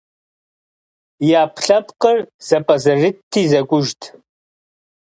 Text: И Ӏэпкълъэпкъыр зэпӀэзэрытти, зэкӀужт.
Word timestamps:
И 1.27 1.31
Ӏэпкълъэпкъыр 1.35 2.17
зэпӀэзэрытти, 2.47 3.41
зэкӀужт. 3.51 4.01